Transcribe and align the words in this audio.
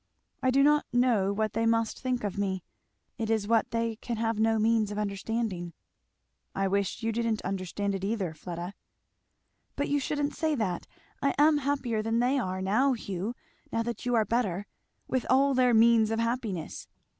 I 0.41 0.49
do 0.49 0.63
not 0.63 0.87
know 0.91 1.31
what 1.31 1.53
they 1.53 1.67
must 1.67 1.99
think 2.01 2.23
of 2.23 2.35
me; 2.35 2.63
it 3.19 3.29
is 3.29 3.47
what 3.47 3.69
they 3.69 3.97
can 3.97 4.17
have 4.17 4.39
no 4.39 4.57
means 4.57 4.89
of 4.89 4.97
understanding." 4.97 5.73
"I 6.55 6.67
wish 6.67 7.03
you 7.03 7.11
didn't 7.11 7.43
understand 7.43 7.93
it 7.93 8.03
either, 8.03 8.33
Fleda." 8.33 8.73
"But 9.75 9.89
you 9.89 9.99
shouldn't 9.99 10.33
say 10.33 10.55
that. 10.55 10.87
I 11.21 11.35
am 11.37 11.59
happier 11.59 12.01
than 12.01 12.17
they 12.17 12.39
are, 12.39 12.63
now, 12.63 12.93
Hugh, 12.93 13.35
now 13.71 13.83
that 13.83 14.03
you 14.03 14.15
are 14.15 14.25
better, 14.25 14.65
with 15.07 15.23
all 15.29 15.53
their 15.53 15.71
means 15.71 16.09
of 16.09 16.17
happiness. 16.19 16.87